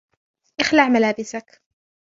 [0.59, 1.61] اخلع ملابسك!